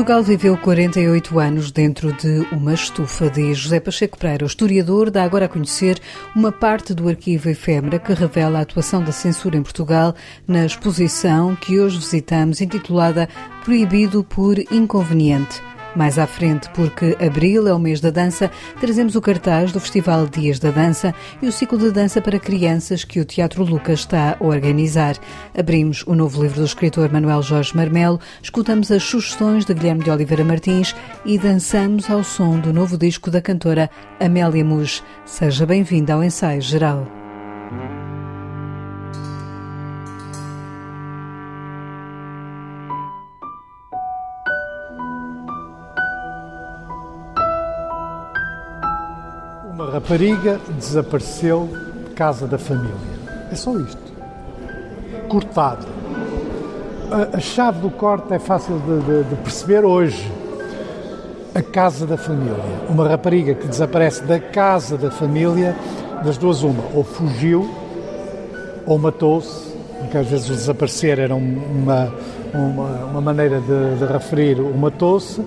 [0.00, 4.44] Portugal viveu 48 anos dentro de uma estufa, diz José Pacheco Pereira.
[4.44, 6.00] O historiador dá agora a conhecer
[6.34, 10.14] uma parte do arquivo efêmera que revela a atuação da censura em Portugal
[10.48, 13.28] na exposição que hoje visitamos, intitulada
[13.62, 15.60] Proibido por Inconveniente.
[15.94, 18.50] Mais à frente, porque abril é o mês da dança,
[18.80, 23.02] trazemos o cartaz do Festival Dias da Dança e o ciclo de dança para crianças
[23.02, 25.16] que o Teatro Lucas está a organizar.
[25.58, 30.10] Abrimos o novo livro do escritor Manuel Jorge Marmelo, escutamos as sugestões de Guilherme de
[30.10, 35.02] Oliveira Martins e dançamos ao som do novo disco da cantora Amélia Muj.
[35.24, 37.19] Seja bem-vinda ao ensaio geral.
[49.90, 51.68] Rapariga desapareceu
[52.08, 52.94] de casa da família.
[53.50, 54.10] É só isto.
[55.28, 55.86] Cortado.
[57.10, 60.30] A, a chave do corte é fácil de, de, de perceber hoje.
[61.54, 62.56] A casa da família.
[62.88, 65.76] Uma rapariga que desaparece da casa da família,
[66.24, 67.68] das duas uma, ou fugiu
[68.86, 72.12] ou matou-se, porque às vezes o desaparecer era uma,
[72.54, 75.44] uma, uma maneira de, de referir o matou-se,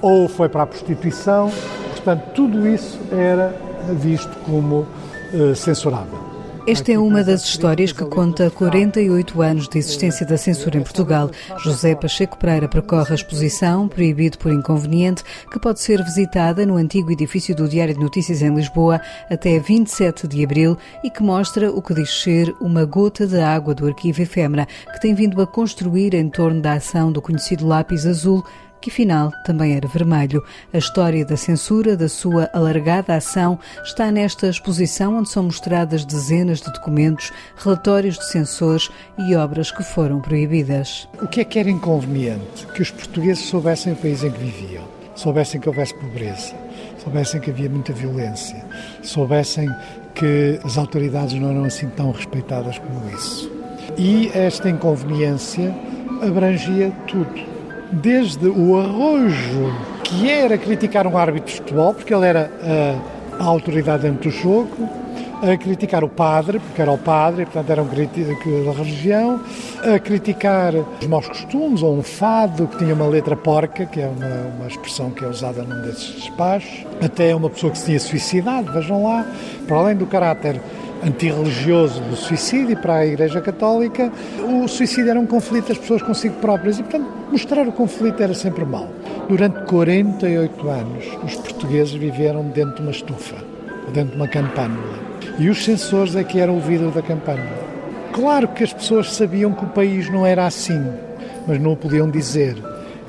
[0.00, 1.50] ou foi para a prostituição.
[1.90, 3.54] Portanto, tudo isso era
[3.92, 4.86] visto como
[5.32, 6.34] uh, censurável.
[6.66, 11.30] Esta é uma das histórias que conta 48 anos de existência da censura em Portugal.
[11.58, 17.12] José Pacheco Pereira percorre a exposição Proibido por Inconveniente, que pode ser visitada no antigo
[17.12, 18.98] edifício do Diário de Notícias em Lisboa
[19.30, 23.74] até 27 de abril e que mostra o que diz ser uma gota de água
[23.74, 28.06] do arquivo efêmera que tem vindo a construir em torno da ação do conhecido lápis
[28.06, 28.42] azul
[28.84, 30.44] que afinal também era vermelho.
[30.70, 36.60] A história da censura, da sua alargada ação, está nesta exposição onde são mostradas dezenas
[36.60, 41.08] de documentos, relatórios de censores e obras que foram proibidas.
[41.22, 42.66] O que é que era inconveniente?
[42.74, 46.54] Que os portugueses soubessem o país em que viviam, soubessem que houvesse pobreza,
[47.02, 48.62] soubessem que havia muita violência,
[49.02, 49.66] soubessem
[50.14, 53.50] que as autoridades não eram assim tão respeitadas como isso.
[53.96, 55.74] E esta inconveniência
[56.20, 57.53] abrangia tudo
[57.94, 59.72] desde o arrojo
[60.02, 62.50] que era criticar um árbitro de futebol, porque ele era
[63.38, 64.88] a, autoridade dentro do jogo,
[65.42, 69.40] a criticar o padre, porque era o padre, e, portanto era um crítico da religião,
[69.82, 74.06] a criticar os maus costumes, ou um fado que tinha uma letra porca, que é
[74.06, 78.00] uma, uma expressão que é usada num desses despachos, até uma pessoa que se tinha
[78.00, 79.26] suicidado, vejam lá,
[79.66, 80.60] para além do caráter
[81.04, 84.10] antirreligioso do suicídio para a Igreja Católica,
[84.42, 88.34] o suicídio era um conflito das pessoas consigo próprias e, portanto, mostrar o conflito era
[88.34, 88.88] sempre mau.
[89.28, 93.36] Durante 48 anos, os portugueses viveram dentro de uma estufa,
[93.92, 94.98] dentro de uma campânula.
[95.38, 97.64] E os censores é que eram o vidro da campânula.
[98.12, 100.80] Claro que as pessoas sabiam que o país não era assim,
[101.46, 102.56] mas não o podiam dizer.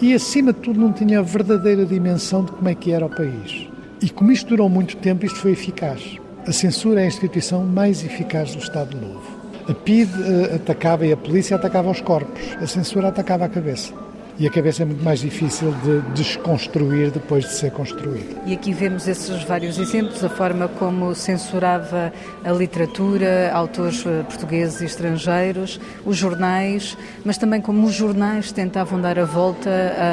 [0.01, 3.09] E, acima de tudo, não tinha a verdadeira dimensão de como é que era o
[3.09, 3.67] país.
[4.01, 6.17] E como isto durou muito tempo, isto foi eficaz.
[6.47, 9.23] A censura é a instituição mais eficaz do Estado Novo.
[9.67, 13.91] A PIDE uh, atacava e a polícia atacava os corpos, a censura atacava a cabeça.
[14.38, 18.35] E a cabeça é muito mais difícil de desconstruir depois de ser construída.
[18.45, 22.13] E aqui vemos esses vários exemplos, a forma como censurava
[22.44, 29.00] a literatura, autores eh, portugueses e estrangeiros, os jornais, mas também como os jornais tentavam
[29.00, 29.69] dar a volta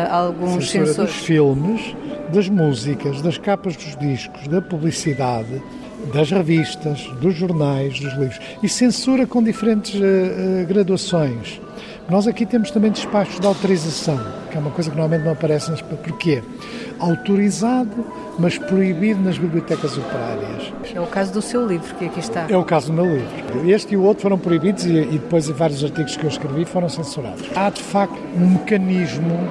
[0.09, 1.15] a alguns censura censores.
[1.15, 1.97] dos filmes,
[2.33, 5.61] das músicas, das capas dos discos, da publicidade,
[6.13, 11.61] das revistas, dos jornais, dos livros e censura com diferentes uh, graduações.
[12.09, 14.21] Nós aqui temos também despachos de autorização,
[14.51, 15.81] que é uma coisa que normalmente não aparece nas.
[15.81, 16.43] Porquê?
[16.99, 18.05] Autorizado,
[18.39, 20.73] mas proibido nas bibliotecas operárias.
[20.95, 22.47] É o caso do seu livro, que aqui está.
[22.49, 23.71] É o caso do meu livro.
[23.71, 26.89] Este e o outro foram proibidos e, e depois vários artigos que eu escrevi foram
[26.89, 27.45] censurados.
[27.55, 29.49] Há, de facto, um mecanismo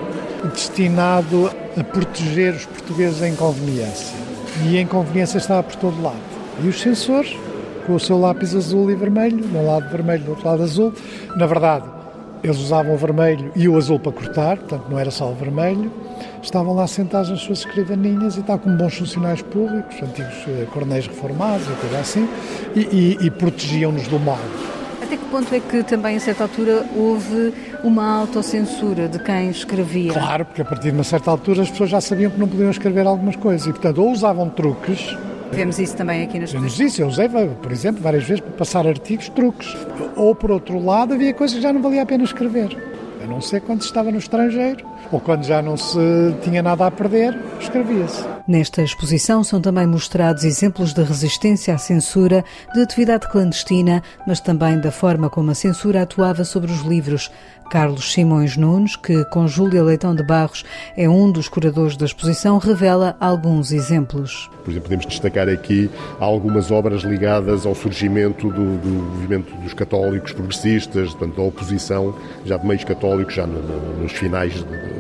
[0.54, 4.16] destinado a proteger os portugueses da inconveniência.
[4.66, 6.31] E a inconveniência estava por todo lado.
[6.64, 7.36] E os sensores,
[7.88, 10.94] com o seu lápis azul e vermelho, de um lado vermelho, do outro lado azul,
[11.36, 11.86] na verdade,
[12.44, 15.92] eles usavam o vermelho e o azul para cortar, portanto não era só o vermelho,
[16.42, 21.08] estavam lá sentados nas suas escrivaninhas e tal, como bons funcionários públicos, antigos eh, coronéis
[21.08, 22.30] reformados e coisa assim,
[22.76, 24.40] e, e, e protegiam-nos do mal.
[25.02, 27.54] Até que ponto é que também, a certa altura, houve
[27.84, 30.14] uma autocensura de quem escrevia?
[30.14, 32.70] Claro, porque a partir de uma certa altura as pessoas já sabiam que não podiam
[32.70, 35.16] escrever algumas coisas e, portanto, ou usavam truques
[35.52, 38.88] Vemos isso também aqui nas Vemos isso, eu usei, por exemplo, várias vezes para passar
[38.88, 39.76] artigos, truques.
[40.16, 42.78] Ou, por outro lado, havia coisas que já não valia a pena escrever.
[43.24, 46.00] A não ser quando estava no estrangeiro ou quando já não se
[46.42, 48.24] tinha nada a perder, escrevia-se.
[48.48, 52.44] Nesta exposição são também mostrados exemplos de resistência à censura,
[52.74, 57.30] de atividade clandestina, mas também da forma como a censura atuava sobre os livros.
[57.72, 60.66] Carlos Simões Nunes, que com Júlia Leitão de Barros
[60.98, 64.50] é um dos curadores da exposição, revela alguns exemplos.
[64.66, 65.90] Por exemplo, podemos destacar aqui
[66.20, 72.14] algumas obras ligadas ao surgimento do, do movimento dos católicos progressistas, portanto, da oposição
[72.44, 74.54] já de meios católicos, já no, no, nos finais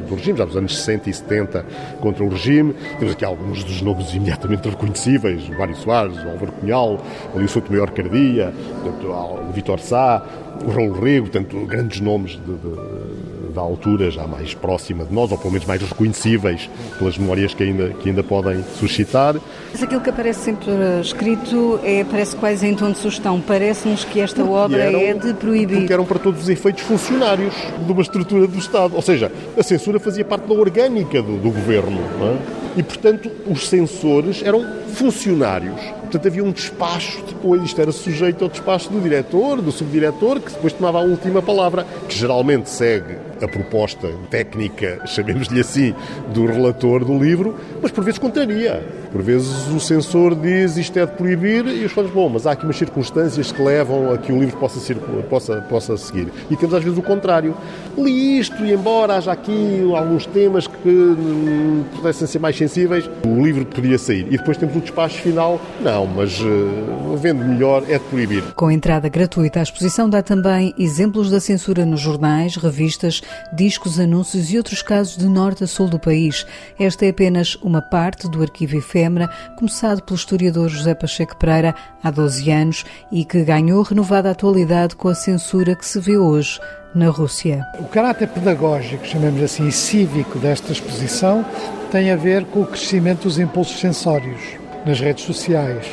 [0.08, 1.66] do regime, já nos anos 60 e 70,
[2.00, 2.74] contra o regime.
[2.98, 7.02] Temos aqui alguns dos nomes imediatamente reconhecíveis, o Mário Soares, o Álvaro Cunhal,
[7.34, 8.54] o Souto Maior Cardia,
[8.86, 10.24] o Vitor Sá,
[10.66, 15.32] o Raul Rego, portanto, grandes nomes de, de, da altura já mais próxima de nós,
[15.32, 19.36] ou pelo menos mais reconhecíveis pelas memórias que ainda, que ainda podem suscitar.
[19.72, 20.72] Mas aquilo que aparece sempre
[21.02, 23.42] escrito é, parece quase em tom de sugestão.
[23.42, 25.78] Parece-nos que esta porque obra eram, é de proibir.
[25.80, 27.54] Porque eram para todos os efeitos funcionários
[27.86, 28.96] de uma estrutura do Estado.
[28.96, 32.00] Ou seja, a censura fazia parte da orgânica do, do governo.
[32.00, 32.80] É?
[32.80, 38.50] E, portanto, os censores eram funcionários Portanto, havia um despacho depois, isto era sujeito ao
[38.50, 43.48] despacho do diretor, do subdiretor, que depois tomava a última palavra, que geralmente segue a
[43.48, 45.94] proposta técnica, chamemos-lhe assim,
[46.34, 48.84] do relator do livro, mas por vezes contraria.
[49.12, 52.52] Por vezes o censor diz isto é de proibir e os fãs, bom, mas há
[52.52, 54.96] aqui umas circunstâncias que levam a que o livro possa, ser,
[55.30, 56.28] possa, possa seguir.
[56.50, 57.56] E temos às vezes o contrário.
[57.98, 63.44] Li isto e embora haja aqui alguns temas que hum, pudessem ser mais sensíveis, o
[63.44, 64.28] livro podia sair.
[64.28, 68.44] E depois temos o despacho final, não, mas uh, vendo melhor é de proibir.
[68.56, 73.22] Com entrada gratuita, a exposição dá também exemplos da censura nos jornais, revistas,
[73.54, 76.46] discos, anúncios e outros casos de norte a sul do país.
[76.80, 82.12] Esta é apenas uma parte do arquivo efêmera, começado pelo historiador José Pacheco Pereira há
[82.12, 86.60] 12 anos e que ganhou renovada atualidade com a censura que se vê hoje
[86.94, 87.66] na Rússia.
[87.80, 91.46] O caráter pedagógico, chamemos assim, e cívico desta exposição
[91.92, 94.42] tem a ver com o crescimento dos impulsos sensórios
[94.86, 95.86] nas redes sociais,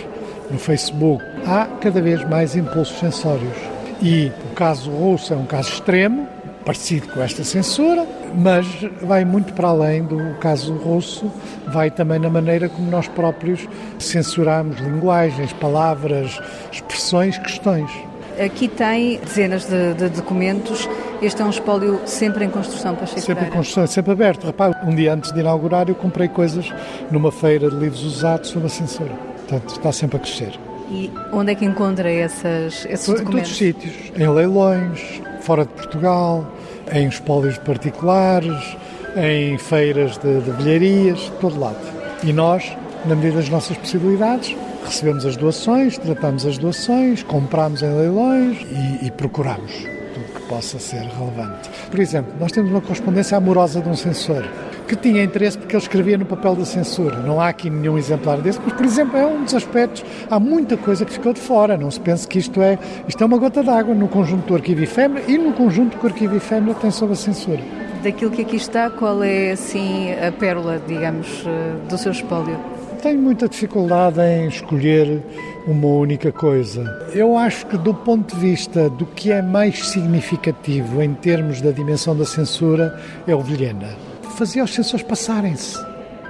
[0.51, 1.25] no Facebook.
[1.47, 3.57] Há cada vez mais impulsos sensórios.
[4.01, 6.29] E o caso russo é um caso extremo,
[6.69, 8.67] parecido com esta censura, mas
[9.01, 11.33] vai muito para além do caso russo,
[11.67, 13.67] vai também na maneira como nós próprios
[13.99, 16.39] censuramos linguagens, palavras,
[16.71, 17.91] expressões, questões.
[18.39, 20.87] Aqui tem dezenas de, de documentos.
[21.23, 24.45] Este é um espólio sempre em construção para Sempre em construção, sempre aberto.
[24.45, 26.71] Rapaz, um dia antes de inaugurar eu comprei coisas
[27.11, 29.15] numa feira de livros usados sobre a censura.
[29.39, 30.53] Portanto, está sempre a crescer.
[30.91, 33.21] E onde é que encontra essas, esses documentos?
[33.21, 34.13] Em todos os sítios.
[34.15, 36.47] Em leilões, fora de Portugal,
[36.93, 38.77] em espólios particulares,
[39.17, 41.79] em feiras de, de bilharias, de todo lado.
[42.23, 47.95] E nós, na medida das nossas possibilidades, recebemos as doações, tratamos as doações, compramos em
[47.95, 49.73] leilões e, e procuramos
[50.15, 51.71] tudo que possa ser relevante.
[51.91, 54.45] Por exemplo, nós temos uma correspondência amorosa de um censor
[54.89, 57.19] que tinha interesse porque ele escrevia no papel da censura.
[57.19, 60.03] Não há aqui nenhum exemplar desse, mas, por exemplo, é um dos aspectos.
[60.31, 61.77] Há muita coisa que ficou de fora.
[61.77, 64.83] Não se pense que isto é, isto é uma gota d'água no conjunto do Arquivo
[64.83, 67.61] Efêmero e no conjunto que o Arquivo Efêmero tem sobre a censura.
[68.03, 72.57] Daquilo que aqui está, qual é, assim, a pérola, digamos, eh, do seu espólio?
[73.03, 75.23] Tenho muita dificuldade em escolher
[75.67, 76.85] uma única coisa.
[77.13, 81.73] Eu acho que, do ponto de vista do que é mais significativo em termos da
[81.73, 84.08] dimensão da censura, é o Vilhena
[84.39, 85.77] fazia os sensores passarem-se,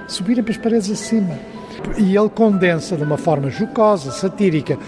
[0.07, 1.37] subirem para as paredes acima.
[1.95, 4.79] E ele condensa de uma forma jocosa, satírica,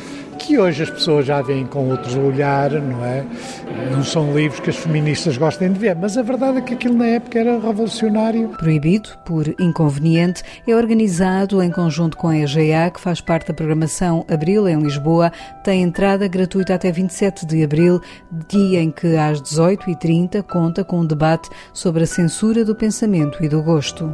[0.41, 3.23] que hoje as pessoas já veem com outros olhar, não é?
[3.91, 6.97] Não são livros que as feministas gostem de ver, mas a verdade é que aquilo
[6.97, 8.49] na época era revolucionário.
[8.49, 14.25] Proibido por inconveniente, é organizado em conjunto com a EGA, que faz parte da programação
[14.27, 15.31] Abril em Lisboa,
[15.63, 18.01] tem entrada gratuita até 27 de abril,
[18.47, 23.47] dia em que às 18h30 conta com um debate sobre a censura do pensamento e
[23.47, 24.11] do gosto.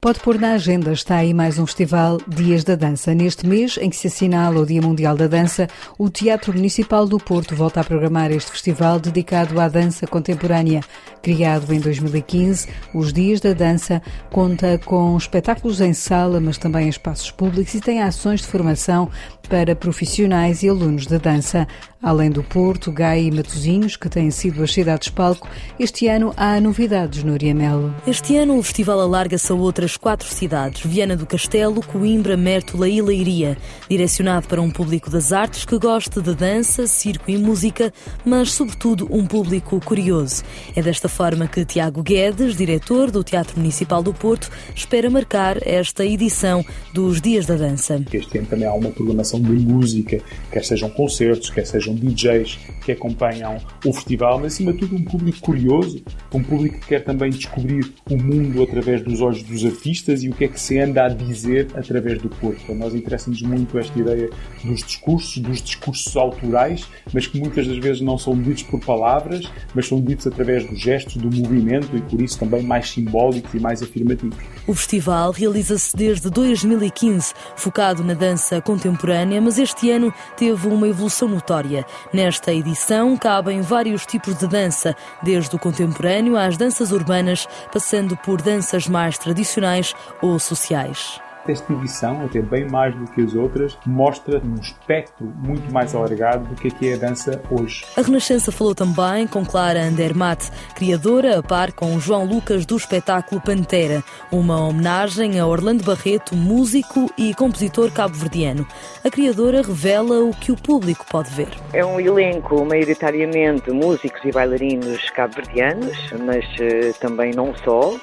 [0.00, 3.12] Pode pôr na agenda, está aí mais um festival Dias da Dança.
[3.12, 5.66] Neste mês, em que se assinala o Dia Mundial da Dança,
[5.98, 10.82] o Teatro Municipal do Porto volta a programar este festival dedicado à dança contemporânea.
[11.20, 14.00] Criado em 2015, os Dias da Dança
[14.30, 19.10] conta com espetáculos em sala, mas também em espaços públicos e tem ações de formação
[19.48, 21.66] para profissionais e alunos de dança.
[22.00, 25.48] Além do Porto, Gaia e Matosinhos, que têm sido as cidades palco,
[25.80, 27.92] este ano há novidades no Oriamelo.
[28.06, 32.86] Este ano o festival alarga-se a outras das quatro cidades, Viana do Castelo, Coimbra, Mértola
[32.86, 33.56] e Leiria,
[33.88, 37.90] direcionado para um público das artes que gosta de dança, circo e música,
[38.22, 40.44] mas sobretudo um público curioso.
[40.76, 46.04] É desta forma que Tiago Guedes, diretor do Teatro Municipal do Porto, espera marcar esta
[46.04, 48.04] edição dos Dias da Dança.
[48.12, 50.20] Este ano também há uma programação de música,
[50.52, 55.04] quer sejam concertos, quer sejam DJs que acompanham o festival, mas acima de tudo um
[55.04, 56.02] público curioso,
[56.34, 59.77] um público que quer também descobrir o mundo através dos olhos dos artistas
[60.22, 62.72] e o que é que se anda a dizer através do corpo.
[62.72, 64.30] A nós interessa-nos muito esta ideia
[64.64, 69.44] dos discursos, dos discursos autorais, mas que muitas das vezes não são ditos por palavras,
[69.74, 73.60] mas são ditos através dos gestos, do movimento e por isso também mais simbólicos e
[73.60, 74.38] mais afirmativos.
[74.68, 81.26] O festival realiza-se desde 2015, focado na dança contemporânea, mas este ano teve uma evolução
[81.26, 81.86] notória.
[82.12, 88.42] Nesta edição cabem vários tipos de dança, desde o contemporâneo às danças urbanas, passando por
[88.42, 94.40] danças mais tradicionais ou sociais esta edição, até bem mais do que as outras, mostra
[94.44, 97.84] um espectro muito mais alargado do que é, que é a dança hoje.
[97.96, 103.40] A Renascença falou também com Clara Andermatt, criadora a par com João Lucas do espetáculo
[103.40, 108.66] Pantera, uma homenagem a Orlando Barreto, músico e compositor cabo-verdiano.
[109.04, 111.48] A criadora revela o que o público pode ver.
[111.72, 117.94] É um elenco maioritariamente músicos e bailarinos cabo-verdianos, mas uh, também não só.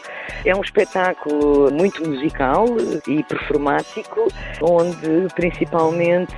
[0.43, 2.65] É um espetáculo muito musical
[3.07, 4.27] e performático,
[4.61, 6.33] onde principalmente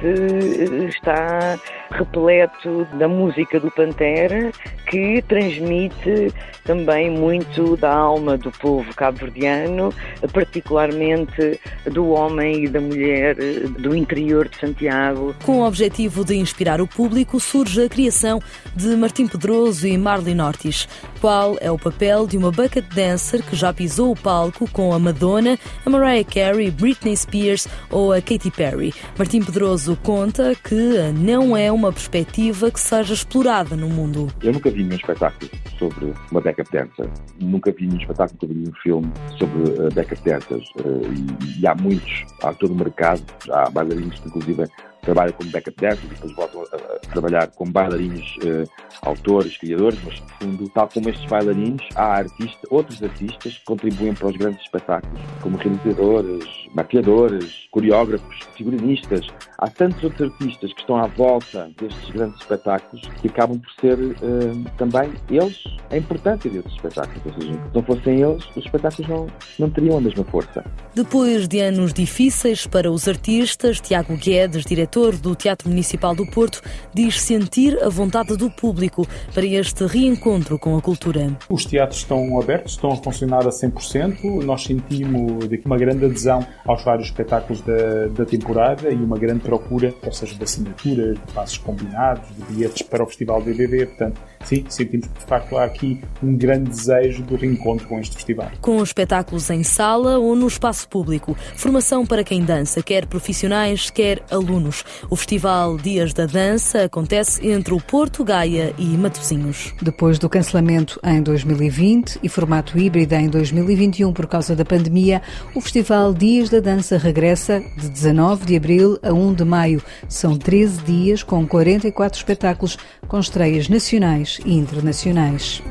[0.87, 1.59] está
[1.91, 4.51] repleto da música do Pantera,
[4.89, 9.93] que transmite também muito da alma do povo cabo-verdiano,
[10.33, 11.59] particularmente
[11.91, 13.35] do homem e da mulher
[13.79, 15.33] do interior de Santiago.
[15.45, 18.41] Com o objetivo de inspirar o público, surge a criação
[18.75, 20.87] de Martim Pedroso e Marlene Ortiz.
[21.21, 24.99] Qual é o papel de uma bucket dancer que já pisou o palco com a
[24.99, 28.93] Madonna, a Mariah Carey, Britney Spears ou a Katy Perry?
[29.17, 34.27] Martim Pedroso conta que não é uma perspectiva que seja explorada no mundo.
[34.41, 37.09] Eu nunca vi nenhum espetáculo sobre uma backup dancer.
[37.39, 40.69] Nunca vi nenhum espetáculo, nunca vi nenhum filme sobre uh, backup dancers.
[40.79, 44.63] Uh, e, e, há muitos, há todo o mercado, há bailarinos que inclusive
[45.07, 48.69] trabalham como backup dancers e depois voltam a, a trabalhar como bailarinos, uh,
[49.01, 54.13] autores, criadores, mas no fundo, tal como estes bailarinos, há artistas, outros artistas que contribuem
[54.13, 56.45] para os grandes espetáculos, como realizadores,
[56.75, 59.27] maquiadores, coreógrafos, figurinistas.
[59.59, 63.97] Há tantos outros artistas que estão à volta destes grandes espetáculos que acabam por ser
[63.97, 67.25] uh, também eles a importância desses espetáculos.
[67.25, 70.65] Ou seja, se não fossem eles, os espetáculos não, não teriam a mesma força.
[70.93, 76.25] Depois de anos difíceis para os artistas, Tiago Guedes, diretor diretor do Teatro Municipal do
[76.25, 76.61] Porto,
[76.93, 81.37] diz sentir a vontade do público para este reencontro com a cultura.
[81.49, 84.43] Os teatros estão abertos, estão a funcionar a 100%.
[84.43, 89.91] Nós sentimos uma grande adesão aos vários espetáculos da, da temporada e uma grande procura,
[89.91, 93.85] quer seja de assinaturas, de passos combinados, de bilhetes para o Festival BBB.
[93.85, 98.15] Portanto, sim, sentimos que de facto há aqui um grande desejo do reencontro com este
[98.15, 98.51] festival.
[98.61, 104.21] Com espetáculos em sala ou no espaço público, formação para quem dança, quer profissionais, quer
[104.29, 104.83] alunos.
[105.09, 109.73] O Festival Dias da Dança acontece entre o Porto, Gaia e Matosinhos.
[109.81, 115.21] Depois do cancelamento em 2020 e formato híbrido em 2021 por causa da pandemia,
[115.55, 119.81] o Festival Dias da Dança regressa de 19 de abril a 1 de maio.
[120.07, 122.77] São 13 dias com 44 espetáculos
[123.07, 125.61] com estreias nacionais e internacionais.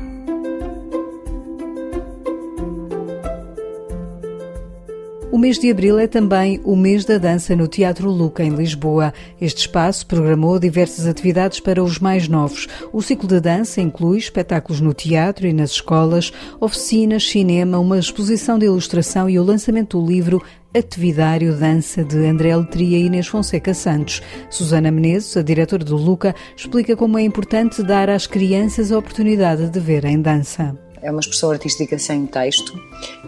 [5.37, 9.13] O mês de abril é também o mês da dança no Teatro Luca, em Lisboa.
[9.39, 12.67] Este espaço programou diversas atividades para os mais novos.
[12.91, 18.57] O ciclo de dança inclui espetáculos no teatro e nas escolas, oficinas, cinema, uma exposição
[18.57, 20.41] de ilustração e o lançamento do livro
[20.75, 24.21] Atividário Dança de André Letria e Inês Fonseca Santos.
[24.49, 29.69] Susana Menezes, a diretora do Luca, explica como é importante dar às crianças a oportunidade
[29.69, 30.77] de verem dança.
[31.01, 32.79] É uma expressão artística sem texto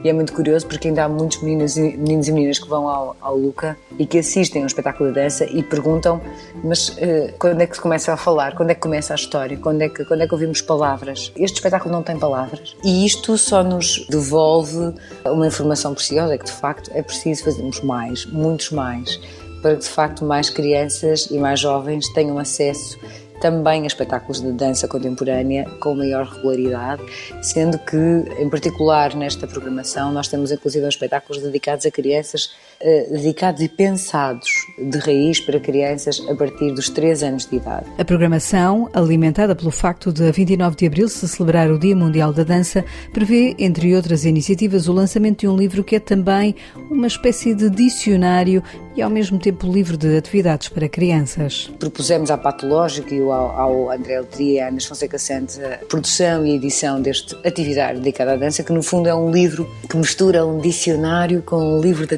[0.04, 2.88] e é muito curioso porque ainda há muitos meninos e, meninos e meninas que vão
[2.88, 6.22] ao, ao Luca e que assistem ao espetáculo de dança e perguntam
[6.64, 9.58] mas uh, quando é que se começa a falar, quando é que começa a história,
[9.58, 11.32] quando é, que, quando é que ouvimos palavras.
[11.36, 14.94] Este espetáculo não tem palavras e isto só nos devolve
[15.26, 19.20] uma informação preciosa, que de facto é preciso fazermos mais, muitos mais,
[19.62, 22.98] para que de facto mais crianças e mais jovens tenham acesso
[23.40, 27.02] também a espetáculos de dança contemporânea com maior regularidade,
[27.42, 27.98] sendo que,
[28.38, 32.52] em particular nesta programação, nós temos inclusive espetáculos dedicados a crianças,
[33.10, 37.86] dedicados e pensados de raiz para crianças a partir dos 3 anos de idade.
[37.98, 42.32] A programação, alimentada pelo facto de a 29 de abril se celebrar o Dia Mundial
[42.32, 46.56] da Dança, prevê, entre outras iniciativas, o lançamento de um livro que é também
[46.90, 48.64] uma espécie de dicionário
[48.96, 51.72] e ao mesmo tempo livro de atividades para crianças.
[51.80, 56.46] Propusemos à Patológica e ao, ao André Letria e à Ana Fonseca Santos a produção
[56.46, 60.46] e edição deste atividade dedicada à dança, que no fundo é um livro que mistura
[60.46, 62.16] um dicionário com um livro de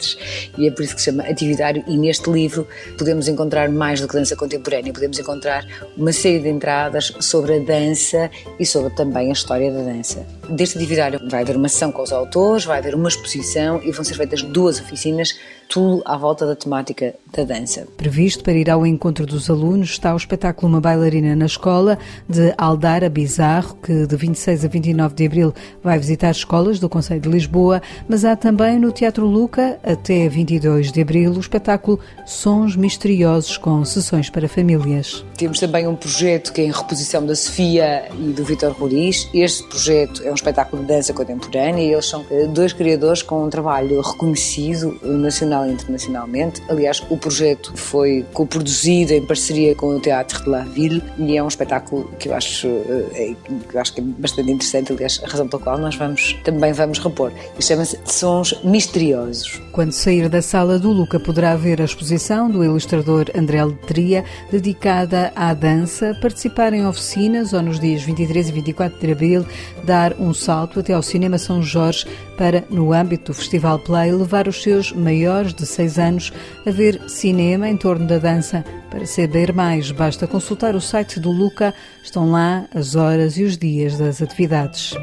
[0.00, 0.18] atividades.
[0.56, 2.66] E é por isso que se chama Atividário e neste livro
[2.96, 5.66] podemos encontrar mais do que dança contemporânea, podemos encontrar
[5.96, 10.26] uma série de entradas sobre a dança e sobre também a história da dança.
[10.48, 14.04] Deste atividário vai haver uma sessão com os autores, vai haver uma exposição e vão
[14.04, 15.38] ser feitas duas oficinas
[15.70, 17.86] tudo à volta da temática da dança.
[17.96, 21.96] Previsto para ir ao encontro dos alunos está o espetáculo Uma Bailarina na Escola,
[22.28, 27.20] de Aldara Bizarro, que de 26 a 29 de abril vai visitar escolas do Conselho
[27.20, 32.74] de Lisboa, mas há também no Teatro Luca, até 22 de abril, o espetáculo Sons
[32.74, 35.24] Misteriosos com sessões para famílias.
[35.36, 39.28] Temos também um projeto que é em reposição da Sofia e do Vitor Roriz.
[39.32, 43.44] Este projeto é um espetáculo de dança contemporânea e eles são eh, dois criadores com
[43.44, 46.62] um trabalho reconhecido nacional nacional e internacionalmente.
[46.68, 51.42] Aliás, o projeto foi co-produzido em parceria com o Teatro de la Ville e é
[51.42, 53.34] um espetáculo que eu acho, eh, é,
[53.68, 56.72] que eu acho que é bastante interessante, aliás, a razão pela qual nós vamos, também
[56.72, 57.32] vamos repor.
[57.58, 59.60] E chama-se Sons Misteriosos.
[59.72, 65.32] Quando sair da sala do Luca poderá ver a exposição do ilustrador André Letria, dedicada
[65.34, 69.46] à dança, participar em oficinas ou nos dias 23 e 24 de abril,
[69.84, 74.48] dar um salto até ao Cinema São Jorge para, no âmbito do Festival Play, levar
[74.48, 76.32] os seus maiores de 6 anos
[76.66, 78.64] a ver cinema em torno da dança.
[78.90, 83.56] Para saber mais, basta consultar o site do Luca, estão lá as horas e os
[83.56, 84.94] dias das atividades.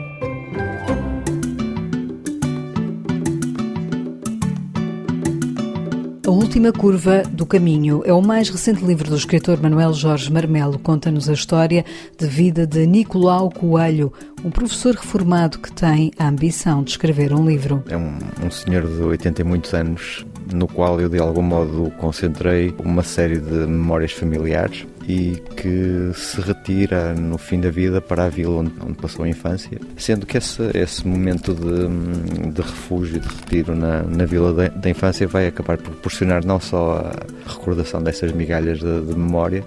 [6.28, 10.78] A Última Curva do Caminho é o mais recente livro do escritor Manuel Jorge Marmelo.
[10.78, 11.86] Conta-nos a história
[12.18, 14.12] de vida de Nicolau Coelho,
[14.44, 17.82] um professor reformado que tem a ambição de escrever um livro.
[17.88, 21.92] É um, um senhor de 80 e muitos anos, no qual eu de algum modo
[21.98, 28.26] concentrei uma série de memórias familiares e que se retira no fim da vida para
[28.26, 33.20] a vila onde, onde passou a infância, sendo que esse, esse momento de, de refúgio,
[33.22, 38.04] de retiro na, na vila da, infância vai acabar por proporcionar não só a recordação
[38.04, 39.64] dessas migalhas de, de memória,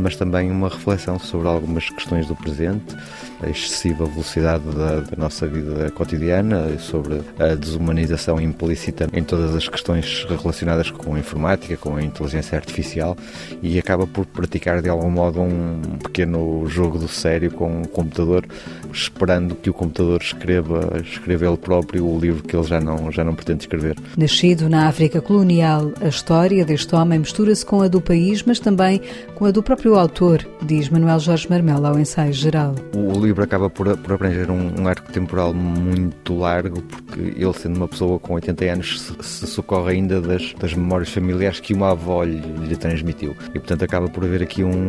[0.00, 2.96] mas também uma reflexão sobre algumas questões do presente,
[3.42, 9.68] a excessiva velocidade da, da, nossa vida cotidiana, sobre a desumanização implícita em todas as
[9.68, 13.16] questões relacionadas com a informática, com a inteligência artificial
[13.62, 18.46] e acaba por praticar de algum modo um pequeno jogo do sério com o computador,
[18.92, 23.24] esperando que o computador escreva, escreva ele próprio o livro que ele já não, já
[23.24, 23.96] não pretende escrever.
[24.16, 29.00] Nascido na África colonial, a história deste homem mistura-se com a do país, mas também
[29.34, 32.74] com a do próprio autor, diz Manuel Jorge Marmelo ao ensaio geral.
[32.94, 37.76] O livro acaba por, por abranger um, um, arco temporal muito largo, porque ele, sendo
[37.76, 41.90] uma pessoa com 80 anos, se, se socorre ainda das, das memórias familiares que uma
[41.90, 43.36] avó lhe, lhe, transmitiu.
[43.54, 44.86] E, portanto, acaba por haver aqui um,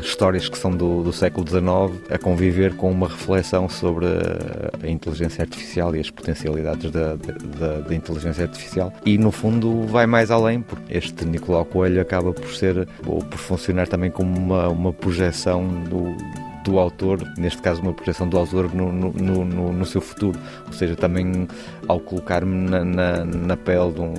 [0.00, 4.88] histórias que são do, do século XIX a conviver com uma reflexão sobre a, a
[4.88, 8.92] inteligência artificial e as potencialidades da, da, da, inteligência artificial.
[9.04, 13.38] E, no fundo, vai mais além, porque este Nicolau Coelho acaba por ser, ou por
[13.38, 16.14] funcionar também como uma, uma projeção do
[16.66, 20.38] do autor, neste caso uma projeção do autor no, no, no, no seu futuro.
[20.66, 21.46] Ou seja, também
[21.88, 24.14] ao colocar-me na, na, na, pele de, um,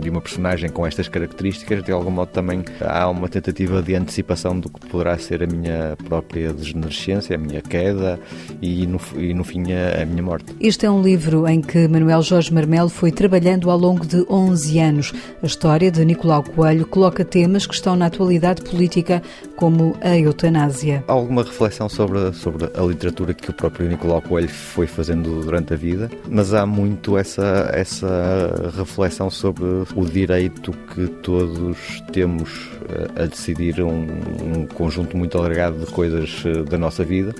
[0.00, 4.58] de, uma personagem com estas características, de algum modo também há uma tentativa de antecipação
[4.58, 8.18] do que poderá ser a minha própria degenerescência, a minha queda
[8.60, 10.54] e no, e no fim a, a minha morte.
[10.60, 14.78] Este é um livro em que Manuel Jorge Marmelo foi trabalhando ao longo de 11
[14.78, 15.12] anos.
[15.42, 19.22] A história de Nicolau Coelho coloca temas que estão na atualidade política,
[19.56, 21.04] como a eutanásia.
[21.06, 25.72] Há alguma reflexão sobre, sobre a literatura que o próprio Nicolau Coelho foi fazendo durante
[25.72, 33.22] a vida, mas há muito essa, essa reflexão sobre o direito que todos temos eh,
[33.22, 34.06] a decidir um,
[34.54, 37.34] um conjunto muito alargado de coisas eh, da nossa vida,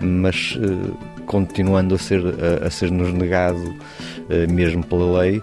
[0.00, 2.22] mas eh, continuando a ser,
[2.64, 3.74] a, ser nos negado,
[4.48, 5.42] mesmo pela lei,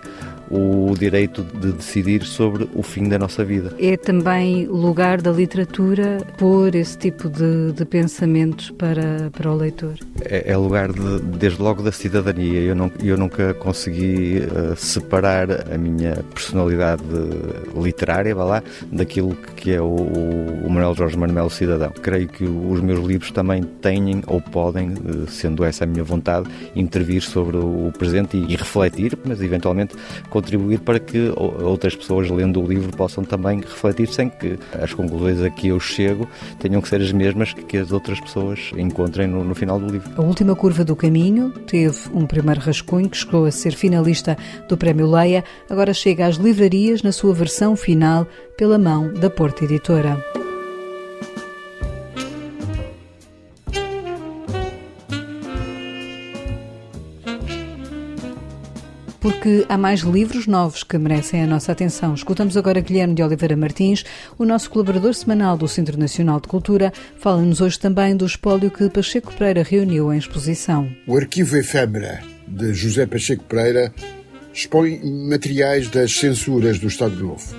[0.54, 3.76] o direito de decidir sobre o fim da nossa vida.
[3.80, 9.96] É também lugar da literatura pôr esse tipo de, de pensamentos para, para o leitor?
[10.22, 12.62] É, é lugar, de, desde logo, da cidadania.
[12.62, 17.04] Eu, não, eu nunca consegui uh, separar a minha personalidade
[17.76, 21.92] literária, vá lá, daquilo que é o, o Manuel Jorge Manuel Cidadão.
[22.02, 26.50] Creio que os meus livros também têm ou podem, eh, sendo essa a minha vontade,
[26.76, 29.96] intervir sobre o presente e, e refletir, mas eventualmente
[30.44, 35.42] contribuir para que outras pessoas lendo o livro possam também refletir sem que as conclusões
[35.42, 36.28] a que eu chego
[36.60, 40.12] tenham que ser as mesmas que as outras pessoas encontrem no, no final do livro.
[40.18, 44.78] A última curva do caminho teve um primeiro rascunho que chegou a ser finalista do
[44.78, 48.28] Prémio Leia, agora chega às livrarias na sua versão final
[48.58, 50.22] pela mão da Porta Editora.
[59.24, 62.14] Porque há mais livros novos que merecem a nossa atenção.
[62.14, 64.04] Escutamos agora Guilherme de Oliveira Martins,
[64.38, 68.90] o nosso colaborador semanal do Centro Nacional de Cultura, fala-nos hoje também do espólio que
[68.90, 70.94] Pacheco Pereira reuniu em exposição.
[71.08, 73.94] O Arquivo Efêmera, de José Pacheco Pereira,
[74.54, 77.56] expõe materiais das censuras do Estado Novo.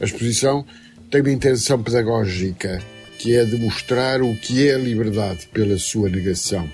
[0.00, 0.64] A exposição
[1.10, 2.80] tem uma intenção pedagógica,
[3.18, 6.66] que é demonstrar o que é a liberdade pela sua negação.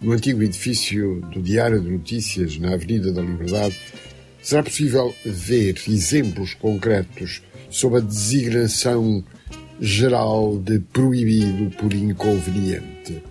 [0.00, 3.78] No antigo edifício do Diário de Notícias, na Avenida da Liberdade,
[4.40, 9.22] será possível ver exemplos concretos sobre a designação
[9.78, 13.22] geral de proibido por inconveniente.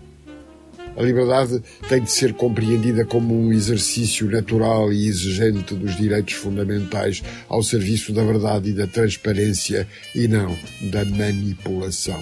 [0.95, 7.23] A liberdade tem de ser compreendida como um exercício natural e exigente dos direitos fundamentais
[7.47, 10.55] ao serviço da verdade e da transparência e não
[10.91, 12.21] da manipulação.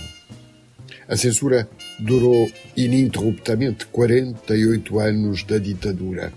[1.08, 1.68] A censura
[2.00, 6.34] durou ininterruptamente 48 anos da ditadura.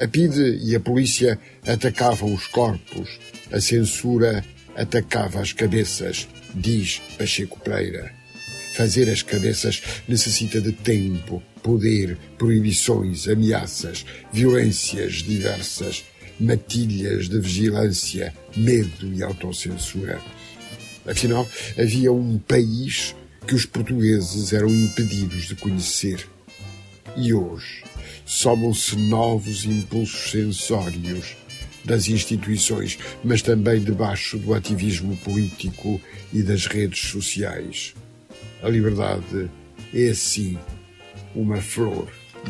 [0.00, 3.18] A PIDE e a polícia atacavam os corpos,
[3.50, 8.12] a censura atacava as cabeças, diz Pacheco Pereira.
[8.74, 16.04] Fazer as cabeças necessita de tempo, poder, proibições, ameaças, violências diversas,
[16.38, 20.20] matilhas de vigilância, medo e autocensura.
[21.06, 23.14] Afinal, havia um país
[23.46, 26.26] que os portugueses eram impedidos de conhecer.
[27.16, 27.84] E hoje
[28.24, 31.36] somam-se novos impulsos sensórios
[31.84, 36.00] das instituições, mas também debaixo do ativismo político
[36.32, 37.94] e das redes sociais.
[38.62, 39.48] A liberdade
[39.94, 40.58] é, assim,
[41.34, 42.08] uma flor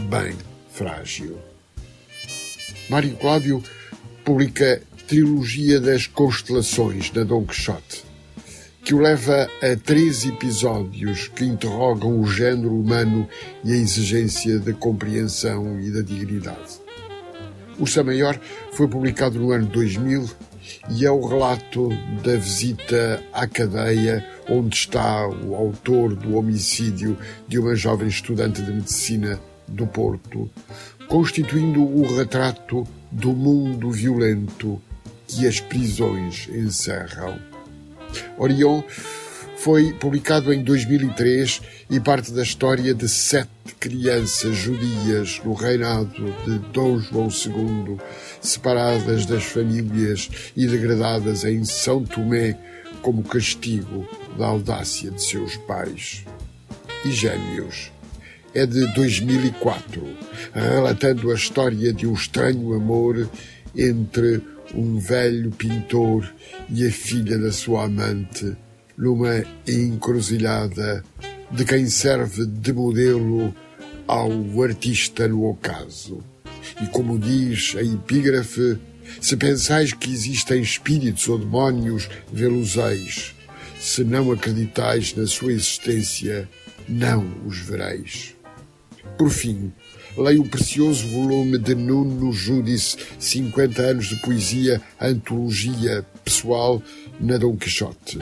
[0.09, 0.35] bem
[0.73, 1.39] frágil.
[2.89, 3.63] Mário Cláudio
[4.25, 8.06] publica Trilogia das Constelações na Dom Quixote
[8.87, 13.29] que o leva a três episódios que interrogam o género humano
[13.65, 16.79] e a exigência da compreensão e da dignidade.
[17.77, 18.39] O Ursa Maior
[18.71, 20.31] foi publicado no ano 2000
[20.91, 21.89] e é o relato
[22.23, 27.19] da visita à cadeia onde está o autor do homicídio
[27.49, 30.49] de uma jovem estudante de medicina do Porto,
[31.09, 34.81] constituindo o retrato do mundo violento
[35.27, 37.56] que as prisões encerram.
[38.39, 38.83] Orion
[39.57, 43.49] foi publicado em 2003 e parte da história de sete
[43.81, 47.97] crianças judias no reinado de Dom João II,
[48.41, 52.57] separadas das famílias e degradadas em São Tomé
[53.03, 54.07] como castigo
[54.39, 56.25] da audácia de seus pais.
[57.05, 57.91] E Gêmeos
[58.55, 60.03] é de 2004,
[60.53, 63.29] relatando a história de um estranho amor
[63.77, 64.43] entre
[64.75, 66.33] um velho pintor
[66.69, 68.57] e a filha da sua amante
[68.97, 71.05] numa encruzilhada
[71.51, 73.55] de quem serve de modelo
[74.07, 74.31] ao
[74.63, 76.23] artista no ocaso.
[76.83, 78.79] E como diz a epígrafe,
[79.21, 83.35] se pensais que existem espíritos ou demónios, vê-los-eis.
[83.79, 86.49] Se não acreditais na sua existência,
[86.89, 88.35] não os vereis.
[89.17, 89.73] Por fim,
[90.17, 96.83] leio o precioso volume de Nuno Judice, 50 anos de poesia, antologia pessoal
[97.21, 98.19] na Dom Quixote.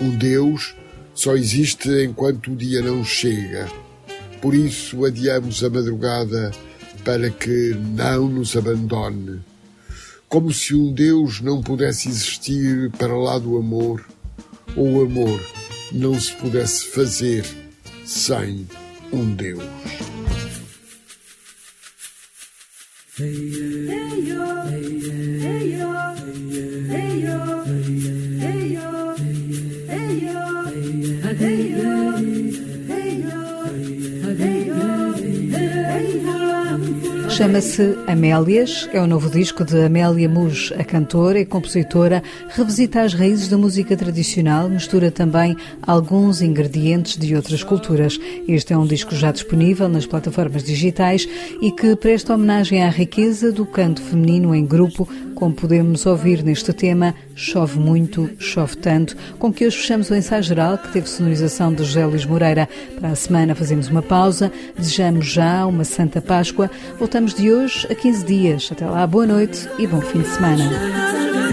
[0.00, 0.74] Um Deus
[1.14, 3.68] só existe enquanto o dia não chega.
[4.40, 6.52] Por isso adiamos a madrugada
[7.04, 9.40] para que não nos abandone.
[10.28, 14.04] Como se um Deus não pudesse existir para lá do amor,
[14.76, 15.40] ou o amor
[15.92, 17.44] não se pudesse fazer
[18.04, 18.66] sem
[19.12, 19.62] um Deus.
[23.18, 23.65] Hey,
[37.36, 43.12] Chama-se Amélias, é o novo disco de Amélia Mus, a cantora e compositora, revisita as
[43.12, 48.18] raízes da música tradicional, mistura também alguns ingredientes de outras culturas.
[48.48, 51.28] Este é um disco já disponível nas plataformas digitais
[51.60, 56.72] e que presta homenagem à riqueza do canto feminino em grupo, como podemos ouvir neste
[56.72, 61.70] tema Chove Muito, Chove Tanto, com que hoje fechamos o ensaio geral, que teve sonorização
[61.74, 62.66] de José Luís Moreira.
[62.98, 66.70] Para a semana fazemos uma pausa, desejamos já uma Santa Páscoa.
[66.98, 68.68] Voltamos de hoje a 15 dias.
[68.70, 71.45] Até lá, boa noite e bom fim de semana.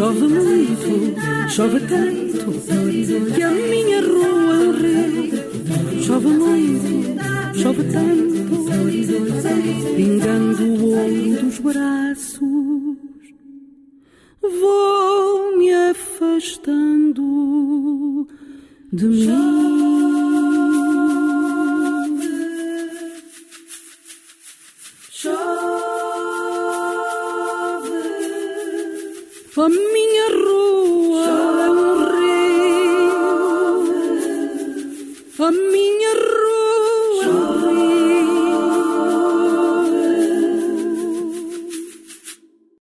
[0.00, 1.14] Chove muito,
[1.50, 2.52] chove tanto,
[3.34, 6.02] que a minha rua é um rio.
[6.02, 7.20] Chove muito,
[7.54, 8.64] chove tanto,
[9.94, 12.40] pingando o ouro dos braços.
[14.40, 17.26] Vou me afastando
[18.90, 19.60] de mim.
[29.60, 29.89] minha rua